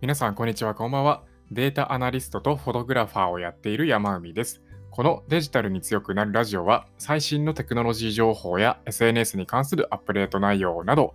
[0.00, 1.24] 皆さん、こんにちは、こんばんは。
[1.50, 4.62] データアナリストとフォトグラファーをやっている山海です。
[4.90, 11.14] このデジタルに強くなるラジオは、最新のテクノロジー情報や SNS に関するアップデート内容など、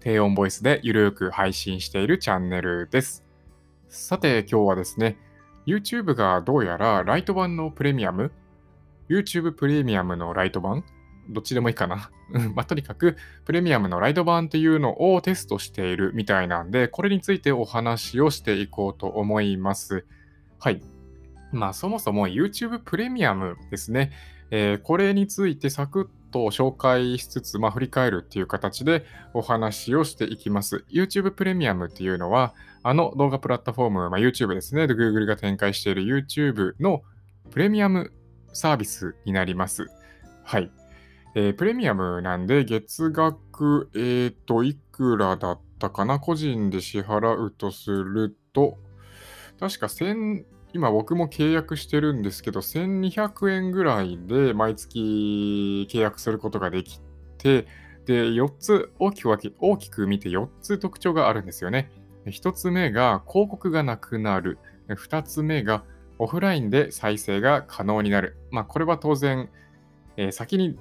[0.00, 3.24] 低音ボイスでゆるく配信しているチャンネルです。
[3.88, 5.16] さて、今日はですね、
[5.66, 8.32] YouTube がどうやらライト版のプレミアム、
[9.08, 10.84] YouTube プレミアムのライト版
[11.28, 12.10] どっちでもいいかな。
[12.54, 20.06] まあ、とにかく、プレミアムのライト版っていうのをテストしているみたいなんで、これについてお話をしていこうと思います。
[20.58, 20.82] はい。
[21.52, 24.12] まあ、そもそも YouTube プレミアムですね。
[24.50, 30.84] えー、これについてサクッと紹介しつつ、まあ、振り返るっていう形でお話をしていきます。
[30.90, 34.84] YouTube プレミアムっていうのは、あの動画プラットフォーム、まあ、YouTube ですね。
[34.84, 37.02] Google が展開している YouTube の
[37.50, 38.12] プレミアム
[38.52, 39.86] サービスになります。
[40.44, 40.70] はい。
[41.38, 46.18] えー、プレミアムなんで、月額、えっ、ー、と、いくらだったかな？
[46.18, 48.78] 個人で支払うとすると、
[49.60, 57.02] 確か1000、今僕も契約してるんですけど、1200円ぐらいで毎月契約することができ
[57.36, 57.66] て、
[58.06, 61.90] で、4つ大きく分け、大きく見て4つ特徴があるんですよね。
[62.24, 64.58] 1つ目が広告がなくなる。
[64.88, 65.84] 2つ目が
[66.18, 68.38] オフラインで再生が可能になる。
[68.50, 69.50] まあ、これは当然、
[70.16, 70.78] えー、先に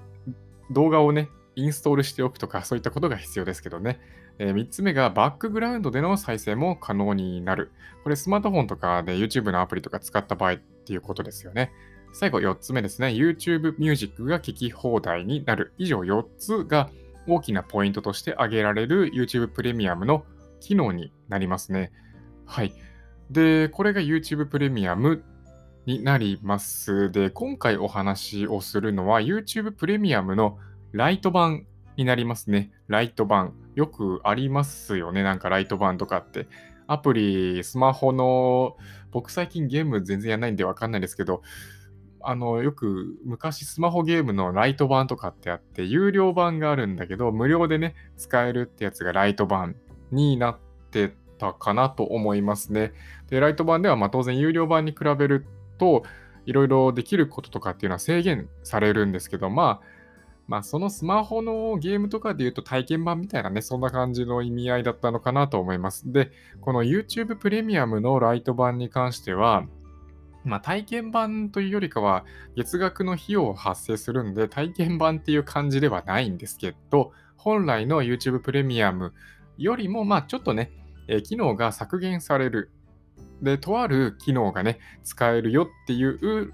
[0.71, 3.99] 動画をね、インストールしておくとか、そういったことが必要ですけどね。
[4.37, 7.71] えー、3つ目がバックグラウンドでの再生も可能になる。
[8.03, 11.71] これスマートフォンとかで YouTube のアプリとか使った場合っていうことですよね。
[12.13, 13.07] 最後4つ目ですね。
[13.09, 15.73] YouTube Music が聴き放題になる。
[15.77, 16.89] 以上4つが
[17.27, 20.25] 大きなポイントとして挙げられる YouTube プレミアムの
[20.59, 21.91] 機能になりますね。
[22.45, 22.73] はい。
[23.31, 25.23] で、これが YouTube プレミアム
[25.85, 27.11] になります。
[27.11, 30.57] で、今回お話をするのは YouTube プレミアムの
[30.91, 31.65] ライト版
[31.97, 32.71] になりますね。
[32.87, 33.53] ライト版。
[33.75, 35.21] よくありますよね。
[35.21, 36.47] なんかライト版とかって。
[36.87, 38.77] アプリ、スマホの、
[39.11, 41.41] 僕最近ゲーム全然やらないんでわかんないですけど、
[42.21, 49.75] あの、よく昔スマホゲームのライト版とかってあって、有料版があるんだけど、無料でね、使えるってやつがライト版
[50.11, 50.59] になっ
[50.91, 52.93] てたかなと思いますね。
[53.29, 55.45] で、ライト版ではま当然有料版に比べる
[55.77, 56.03] と、
[56.45, 59.87] いろいろできることとかっていうのは制限されるんですけど、まあ、
[60.47, 66.11] まあ、そのスマホのゲームとかで言うと体験版みたいなね、そんな感じの意味合いだったのかなと思います。
[66.11, 66.31] で、
[66.61, 69.65] この YouTube プレミアムのライト版に関しては、
[70.43, 72.25] まあ、体験版というよりかは、
[72.55, 79.13] 月額の費用を発生するんで、体験版っていう感じではないんですけど、本来の YouTube プレミアム
[79.57, 80.71] よりも、まあ、ちょっとね、
[81.07, 82.71] え機能が削減される
[83.41, 86.53] で、とある機能がね、使えるよっていう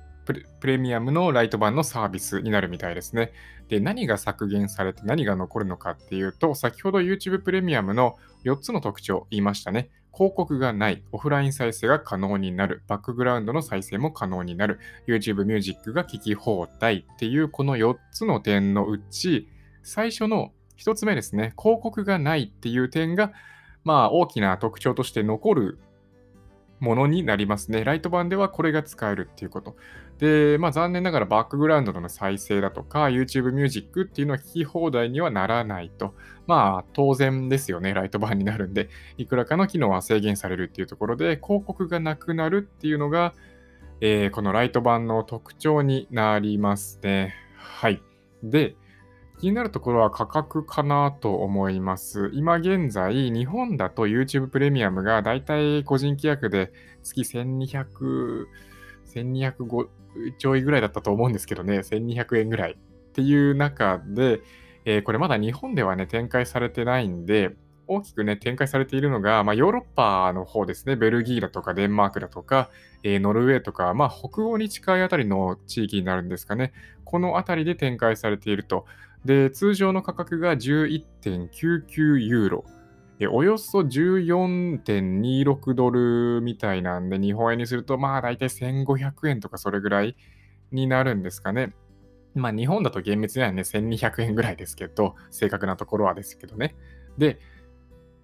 [0.59, 3.31] プレミアムのライト版のサービスになるみたいですね。
[3.67, 9.89] で、何が削減されて何が残るのかっていうと、先ほど YouTube プレミアムの4つの特徴言いましたね。
[10.13, 19.47] 広告がない、オフライン再生が可能になる、バックグラウンドの再生も可能になる、YouTube ミュージックが聴き放題っていうこの4つの点のうち、
[19.83, 23.31] 最初の1つ目ですね、広告がないっていう点が、
[23.85, 25.79] まあ大きな特徴として残る
[26.81, 27.83] ものになりますね。
[27.85, 29.77] ライト版ではこれが使えるっていうこと。
[30.17, 36.15] で、まあ残念ながらバックグラウンドの再生だとか YouTube ミュージックっていうのは聞き放題にはならないと。
[36.47, 37.93] まあ当然ですよね。
[37.93, 43.35] ライト版になるんで、いくらかの機能は制限されるっていうところで、広告がなくなるっていうのが、
[44.01, 47.35] えー、このライト版の特徴になりますね。
[47.55, 48.01] はい。
[48.41, 48.75] で、
[49.41, 52.29] 気になるところは価格かなと思います。
[52.31, 56.71] 今現在、日本だと YouTube プレミアムがだいたい個人規約で
[57.01, 58.45] 月1200、
[59.15, 59.87] 1205
[60.37, 62.77] ちょいぐらいだったと思うんですけどね、1200円ぐらいっ
[63.13, 64.41] ていう中で、
[64.85, 67.55] えー、これまだ日本ではね、展開されてないんで、
[67.87, 72.69] 大きくね、展開されているのが、まあ、ヨーロッパの方ですね、ベルギーだとかデンマークだとか、
[73.01, 76.73] えー、ノルウェーとか、まあ、北欧に近いあたりの地域になるんですかね。
[77.05, 78.85] このあたりで展開されていると。
[79.25, 82.65] で、通常の価格が11.99ユーロ。
[83.29, 90.15] およそ14.26ドルみたいなんで、日本円にすると、まあ大体1500円とかそれぐらい
[90.71, 91.73] になるんですかね。
[92.33, 96.75] まあ日本だと厳密にはね、1200円ぐらいですけど、正確なところはですけどね。
[97.17, 97.39] で、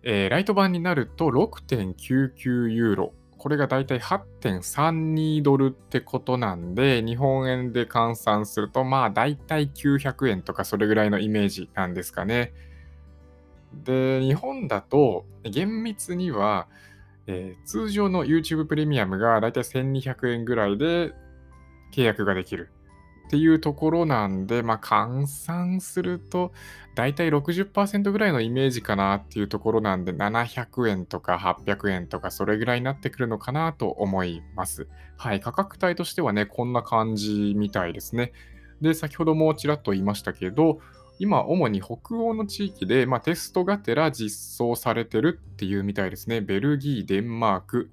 [0.01, 3.13] えー、ライト版になると6.99ユーロ。
[3.47, 12.51] これがだいたい8.32ドルってことなんで、日本円で換算すると、まあだいたい900円とかそれぐらいのイメージなんですかね。
[13.85, 16.67] で、日本だと厳密には、
[17.25, 21.13] えー、通常の YouTube プレミアムがだいたい1200円ぐらいで
[21.93, 22.69] 契約ができる。
[23.27, 26.53] っていうところなんで、まあ、換算すると、
[26.95, 34.87] だいたい60%ぐらいのイメージかなっていうところなんで、700円とか800円とか、それぐらいになってくるのかなと思います。
[35.17, 38.31] はい、価格帯としてはね、こんな感じみたいですね。
[38.81, 40.79] で、先ほどもちらっと言いましたけど、
[41.19, 46.39] 今、主に北欧の地域で、まあ、テストがてら実装されてるっていうみたいですね。
[46.39, 47.91] ベルギー、デンマーク、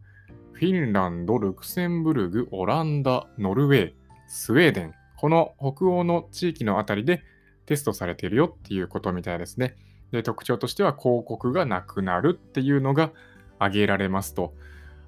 [0.52, 3.92] フィンランド、ルクセンブルグ、オランダ、ノルウェー、
[4.28, 4.94] スウェーデン、
[5.24, 7.22] この北欧の地域のあたりで
[7.64, 9.74] テストされているよっていうことみたいですね。
[10.12, 13.10] で特徴としては広告がなくなるっていうのが
[13.58, 14.52] 挙げられますと。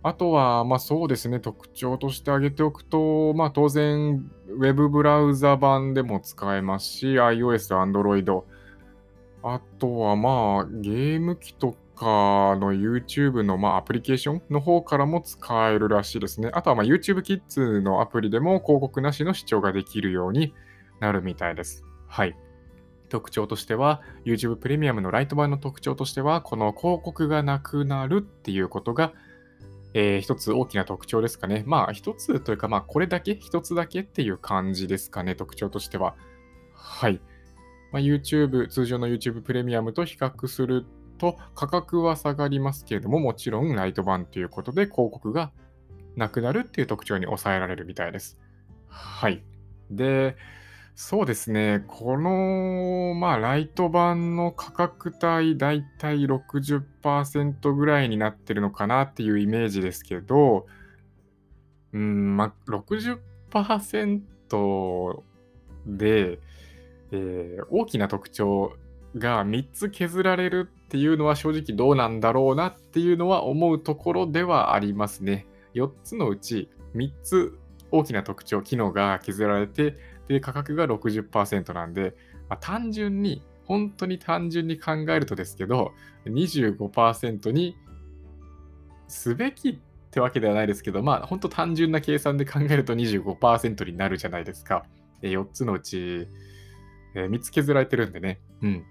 [0.03, 8.43] あとは、まあそうですね、特徴として挙げておくと、まあ当然、ウェブブラウザ版でも使えますし、iOS、Android、
[9.43, 16.51] あとはまあゲーム機とかの YouTube のまあアプリケーションの方からも使えるらしいですね。
[16.53, 20.55] あとはま YouTube Kids のアプリでも広告なしの視聴ができるように
[21.01, 21.85] なるみたいです。
[22.07, 22.37] はい。
[23.09, 29.13] 特徴としては、YouTube プレミアムのライト版の特徴としては、この広告がなくなるっていうことが、
[29.95, 31.63] えー、一つ大きな特徴ですかね。
[31.67, 36.17] まあ、一つというか、まあ、これだけ、一つだけっていう感じですかね、特徴としては。
[36.75, 37.21] はい。
[37.93, 40.85] まあ、YouTube、通常の YouTube プレミアムと比較する
[41.17, 45.53] と価格は下がりますけれども、もちろんライト版ということで広告が
[46.17, 48.39] なくなるっていう特徴に抑えられるみたいです。
[48.89, 49.43] はい。
[49.91, 50.37] で、
[50.95, 60.67] そうですね、この、まあ、ライト版の価格帯、だいたい60%ぐらいになってるのかなっていうイメージですけど、
[61.93, 65.23] うん、まあ、60%
[65.87, 66.39] で、
[67.13, 68.73] えー、大きな特徴
[69.17, 75.47] が3つ削られるっていうのは正直どうなんだろうなっていうのは思うところではありますね。
[75.75, 77.59] 4つのうち3つ
[77.91, 79.97] 大きな特徴、機能が削られて、
[80.29, 82.15] で、価格が60%なんで、
[82.49, 85.93] まあ、単純に、本当に単純に考えるとですけど、
[86.27, 87.77] 25%に
[89.09, 89.79] すべきっ
[90.11, 94.85] てわけではないですけど、まあ、本当単純な計算で考えると25%になるじゃないですか。
[95.23, 96.29] 4つのうち、
[97.15, 98.41] えー、3つ削られてるんでね。
[98.63, 98.85] うん。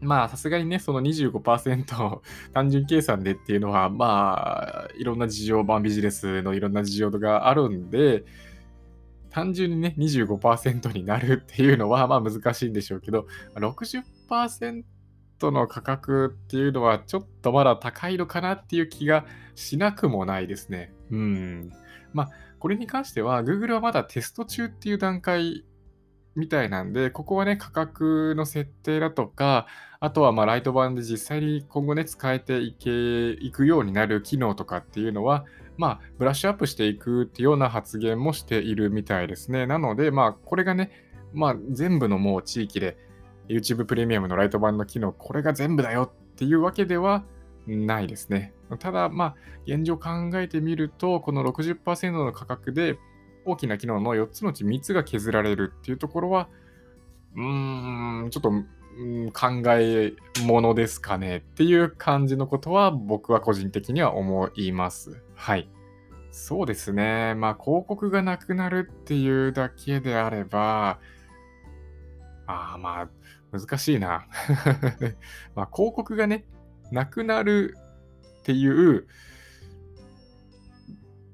[0.00, 2.20] まあ、さすがにね、その25%
[2.54, 8.24] 単純計算でっていうのは、まあ、いろんな事情、まあ、ビジネスのいろんな事情があるんで、
[9.30, 14.84] 単純にね、25%になるっていうのは、まあ難しいんでしょうけど、60%
[15.42, 19.24] の価格っていうのは、ちょっとまだ高いのかなっていう気が
[19.54, 20.92] しなくもないですね。
[21.10, 21.72] うん。
[22.12, 25.64] まあ、これに関しては、Google はまだテスト中っていう段階
[26.34, 29.66] みたいなんで、ここはね、価格の設定だとか、
[30.02, 35.44] あとはまライト版で実際に今後ね、使えていけいくようになる機能とかっていうのは、
[35.76, 39.66] まあ、ブラッシュアップしていくっていうような発言もしているみたいですね。
[39.66, 40.90] なので、まあ、これがね、
[41.34, 42.96] まあ、全部のもう地域で
[43.48, 47.24] YouTube プレミアムのライト版の機能、これが全部だよっていうわけでは
[47.66, 48.54] ないですね。
[48.78, 49.36] ただ、まあ、
[49.66, 52.98] 現状考えてみると、この60%の価格で、
[53.44, 56.48] 大きな機能の4つのうち3つが削られるっていうところは、
[57.36, 58.52] うーん、ちょっと、
[59.32, 60.14] 考え
[60.44, 65.22] ものですかねっていう感じのことは僕は個人的には思います。
[65.34, 65.68] はい。
[66.32, 67.34] そうですね。
[67.34, 71.00] まあ広告がなくなるっていうだけであれば、
[72.46, 73.08] ああまあ
[73.58, 74.26] 難しいな。
[75.54, 76.44] まあ広告がね、
[76.92, 77.76] なくなる
[78.40, 79.06] っていう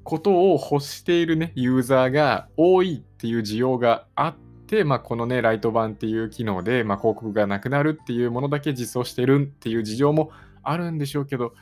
[0.02, 4.45] ことを欲しているね、ユーザーが多いっていう需要があって、
[4.84, 10.30] まあ、このね、ライト版っていう機能で、まあ、広告がなくなるっていうものだけ実装してるっていう事情も
[10.62, 11.54] あるんでしょうけど、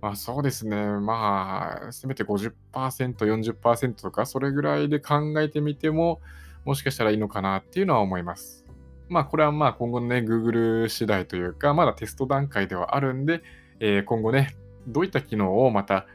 [0.00, 0.76] まあそうですね。
[0.76, 6.20] まあ、せめて50%、40%とか、それぐらいで考えてみても、
[6.64, 8.64] もしかしたらいいのかなっていうのは思います。
[9.08, 13.42] まあこれはまあ今後のね、Google 次第というか、まだテスト段階ではあるんで、
[13.78, 16.06] えー、今後ね、どういった機能をまた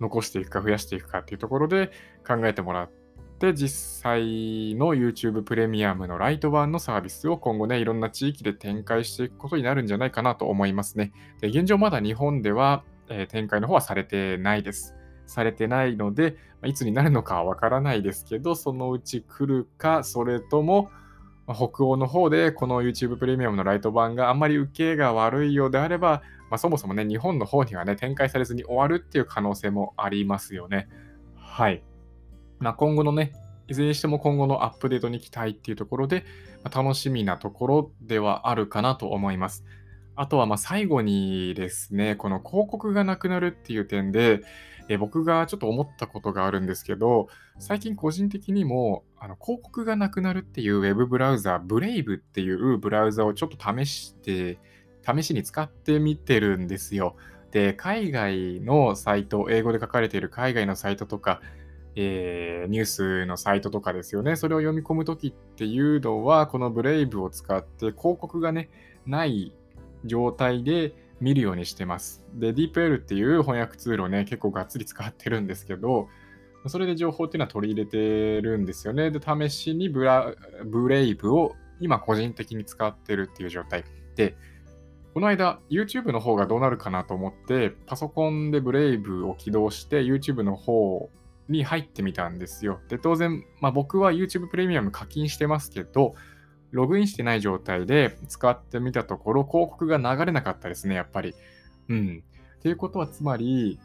[0.00, 1.90] 残していくか増やしていくかっていうところで
[2.26, 2.99] 考えてもらって
[3.40, 11.12] て、実際の YouTube プレミアムのライト版のサービスを今後ね、いろんな地域で展開していくことになるんじゃないかなと思いますね。
[11.40, 14.94] で現状まだ日本では、えー、展開の方はされてないです。
[15.26, 20.90] されてないので、いつになるのかはわからないですけど、そのうち来るか、それとも、
[21.46, 30.88] 北欧の方でこの YouTube プレミアムのライト版があんまり受けが悪いようであれば、まあ、そもそもね、日本の方にはね、展開されずに終わるっていう可能性もありますよね。
[31.36, 31.82] はい。
[32.60, 33.32] まあ、今後のね、
[33.68, 36.24] いずれにしても今後のアップデートに期待っていうところで、
[36.62, 39.64] まあ、楽しみなところではあるかなと思います。
[40.16, 44.42] あとはま最後にですね、この広告がなくなるっていう点で、
[44.88, 54.58] え僕がちょっと思ったことがあるんですけど、最近個人的にもあの広告がなくなるっていうウェブブラウザ、ー、ブレイブっていうブラウザをちょっと試して、
[55.06, 57.16] 試しに使ってみてるんですよ。
[57.52, 61.40] で、海外のサイト、英語で書かれている海外のサイトとか、
[61.96, 64.36] えー、ニュースのサイトとかですよね。
[64.36, 68.70] それを読み込むときっていうのは、このブレイブを使って広告がね、
[69.06, 69.52] ない
[70.04, 72.24] 状態で見るようにしてます。
[72.34, 76.08] で、DeepL っていう翻訳ツールをね、結構がっつり使ってるんですけど、
[76.66, 79.10] それで情報っていうのは取り入れてるんですよね。
[79.10, 83.84] で、試しにブラブレイブを今個人的に使ってるっていう状態。
[84.14, 84.36] で、
[85.14, 91.10] この間 YouTube の方がどうなるかなと思って、パソコンでブレイブを起動して YouTube の方
[91.50, 92.80] に入ってみたんですよ。
[92.88, 96.14] で、当然、まあ、僕は YouTube プレミアム課金してますけど、
[96.70, 101.34] ログインしてない状態で使ってみたところ、広告が流れなかったですね、やっぱり。
[101.88, 102.22] うん。
[102.58, 103.80] っていうことは、つまり、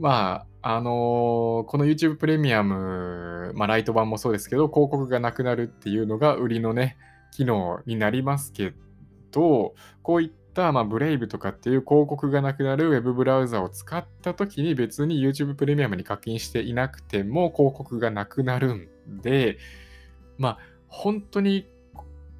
[0.00, 6.96] まあ、あのー、この YouTube プレミアム、まあ、ライト版もそうですけど、広告がなくなるっていうのが売りのね、
[7.32, 8.72] 機能になりますけ
[9.32, 18.88] ど、こういった、まあ、ブレイブとかっていう広告がなくなるウェブブラウザを使ったときに別に YouTube プレミアムに課金していなくても広告がなくなるん
[19.22, 19.56] で、
[20.36, 21.66] まあ、本当に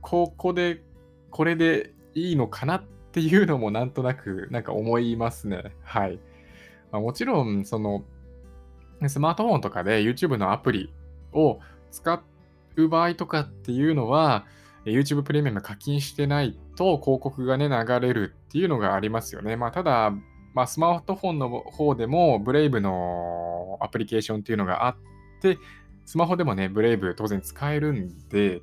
[0.02, 0.82] ここで、
[1.30, 5.72] これでいいのかなっていうのもなんとなくなんか思いますね。
[5.82, 6.18] はい。
[6.90, 8.04] まあ、もちろん、その、
[9.08, 10.92] スマートフォンとかで YouTube のアプリ
[11.32, 12.22] を使
[12.76, 14.44] う場合とかっていうのは、
[14.84, 19.56] YouTube プレミアム課金してないと広告がね、流れるっていうのがありますよね。
[19.56, 20.12] まあ、ただ、
[20.54, 24.96] まあ、スマートフォンの方でも、ブレイブのアプリケーションっていうのがあっ
[25.40, 25.58] て、
[26.04, 28.62] スマホでもね、ブレイブ当然使えるんで、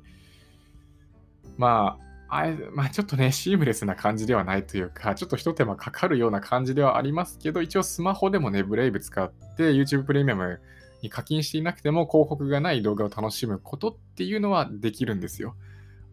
[1.56, 1.98] ま
[2.28, 10.60] あ、あまあ、ちょっとね、シームレスな感じではないというか、ちょっと一手間かかるような感じではありますけど、一応スマホでもね、ブレイブ使って YouTube プレミアム
[11.02, 15.56] に課金していなくても広告がない動画を楽しむことっていうのはできるんですよ。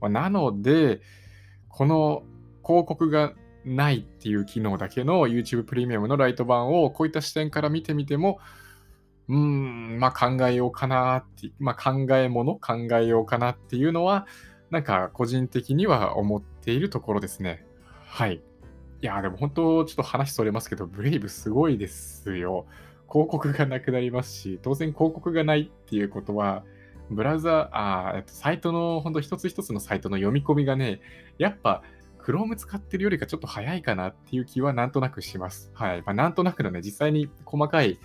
[0.01, 1.01] ま、なので、
[1.69, 2.23] この
[2.63, 3.33] 広告が
[3.65, 8.39] ないっていう機能だけの YouTube プレミアムのライト版をこういった視点から見てみても、
[9.27, 14.25] うーん、まあ考えようかなって、まあ考えもの考えようかなっていうのは、
[14.69, 17.65] なんか個人的には思っているところですね。
[18.05, 18.41] はい。
[19.01, 22.65] いや、でも本当、ちょっと話それますけど、ブレイブすごいですよ。
[23.09, 26.63] 広告がなくなりますし、当然広告がないっていうことは、
[27.09, 30.99] ブラウザ、あえっと、サイトの、本当一つ一つのサイトの読み込みがね、
[31.37, 31.83] やっぱ、
[32.19, 35.71] Chrome 使ってるよりかちょっと早いかなっていう気はなんとなくします。
[35.73, 36.01] はい。
[36.01, 37.99] まあ、なんとなくのね、実際に細かい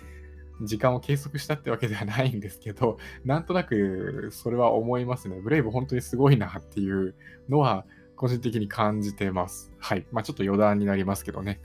[0.61, 5.41] 時間を計測したってわけではないんですけど、なんとなくそれは思いますね。
[5.41, 7.15] ブレイブ本当にすごいなっていう
[7.49, 9.71] のは個人的に感じてます。
[9.77, 10.05] はい。
[10.11, 11.59] まあちょっと余談になりますけどね。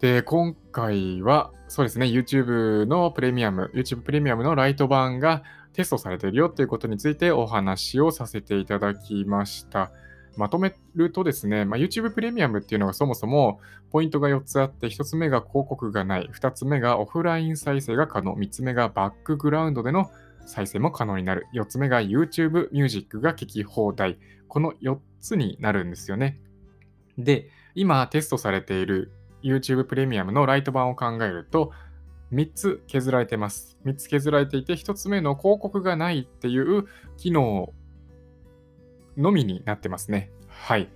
[0.00, 5.42] で、今回はそうですね、YouTube のプレミアム、YouTube プレミアムのライト版が
[5.74, 9.92] テストされているよということについてお話をさせていただきました。
[10.36, 20.10] まとめるとですね、まあ、YouTube プレミアムっていうのがそもそもポイントが4つあって、1つ目が広告がない、2つ目がオフライン再生が可能、3つ目がバックグラウンドでの
[20.46, 26.38] 再生も可能になる、4つ目が YouTube ミュージックが聴き放題、この4つになるんですよね。
[27.18, 29.12] で、今テストされている
[29.42, 31.72] YouTube プレミアムのライト版を考えると、
[32.34, 33.78] 3つ削られてます。
[33.84, 36.86] 3つ削られていて、1つ目の広告がないっていう
[37.16, 37.72] 機能
[39.16, 40.30] のみになってますね。
[40.48, 40.88] はい。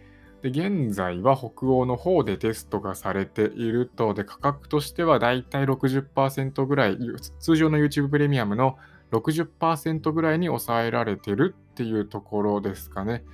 [0.43, 6.99] で現在は北欧の方でテストがされていると、で価格としてはだいたい60%ぐらい、
[7.41, 8.77] 通常の YouTube プレミアムの
[9.13, 13.25] 60%ぐらいに抑えられてるっていうところですかね。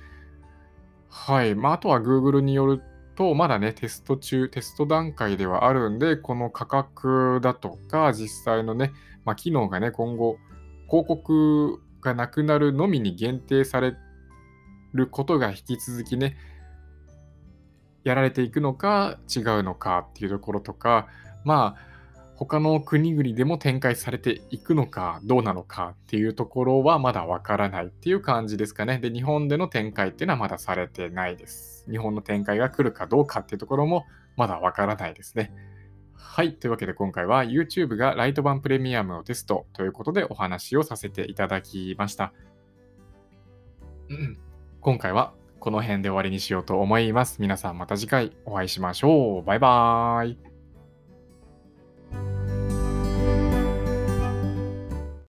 [1.09, 1.55] はい。
[1.55, 2.81] まあ、あとは Google による
[3.15, 8.91] と、まだね、テスト中、テスト段階ではあるんで、この価格だとか、実際のね、
[9.23, 10.37] まあ、機能がね、今後、
[10.89, 13.95] 広告がなくなるのみに限定され
[14.93, 16.37] ることが引き続きね、
[18.03, 21.07] やられていくのか違うのかっていうところとか、
[21.43, 21.94] まあ、
[22.35, 28.99] 他の国々でも展開されていくのかどうなのかっていうところはまだわからないっていう感じですかね。
[28.99, 31.85] で、日本での展開っていうのはまだされてないです。
[31.89, 35.53] 日本の展開が来るかどうかっていうところもまだわからないですね。
[36.13, 36.55] はい。
[36.55, 42.33] というわけで今回は YouTube がライト版プレミアムをテストということでお話をさせていただきました。
[44.81, 47.41] 今回はこの辺で終わりにしようと思います。
[47.41, 49.43] 皆さんまた次回お会いしましょう。
[49.45, 50.54] バイバーイ。